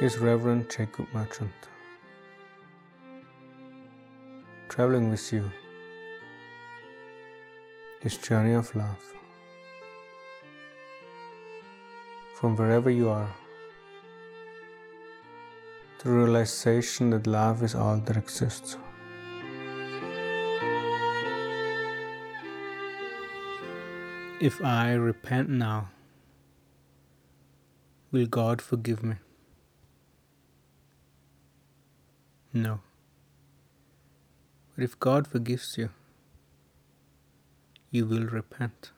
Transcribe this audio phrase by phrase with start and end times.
[0.00, 1.50] is Reverend Jacob Merchant.
[4.68, 5.50] Traveling with you,
[8.00, 9.12] this journey of love.
[12.36, 13.28] From wherever you are,
[16.04, 18.76] the realization that love is all that exists.
[24.40, 25.88] If I repent now,
[28.12, 29.16] will God forgive me?
[32.58, 32.80] No.
[34.74, 35.90] But if God forgives you,
[37.92, 38.90] you will repent.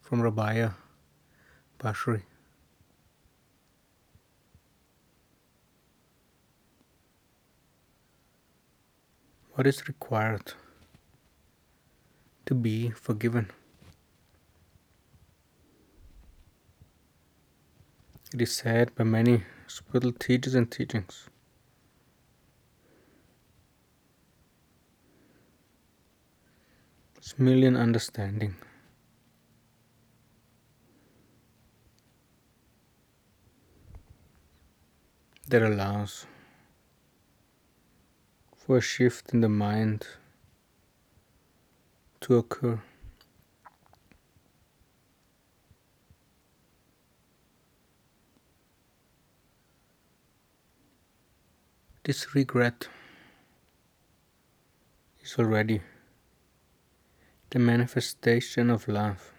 [0.00, 0.74] From Rabia
[1.78, 2.22] Basri.
[9.54, 10.54] What is required
[12.46, 13.52] to be forgiven?
[18.34, 21.28] It is said by many spiritual teachers and teachings.
[27.16, 28.54] It's million understanding.
[35.48, 36.26] That allows
[38.56, 40.06] for a shift in the mind
[42.20, 42.80] to occur.
[52.06, 52.88] This regret
[55.20, 55.80] is already
[57.50, 59.32] the manifestation of love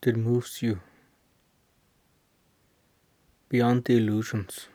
[0.00, 0.80] that moves you
[3.50, 4.68] beyond the illusions.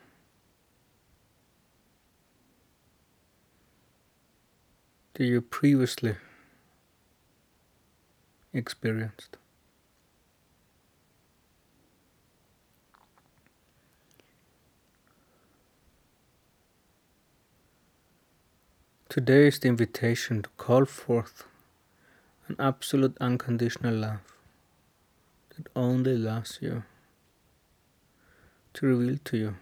[5.14, 6.16] that you previously
[8.52, 9.36] experienced.
[19.14, 21.44] Today is the invitation to call forth
[22.48, 24.18] an absolute unconditional love
[25.50, 26.82] that only loves you,
[28.72, 29.54] to reveal to you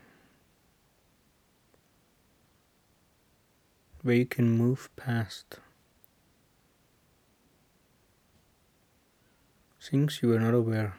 [4.00, 5.58] where you can move past
[9.78, 10.94] things you were not aware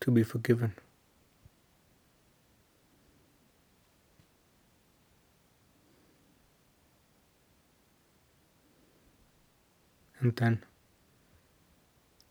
[0.00, 0.74] to be forgiven.
[10.20, 10.64] And then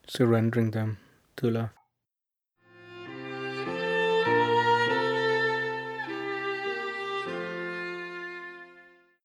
[0.08, 0.98] surrendering them
[1.38, 1.85] to love.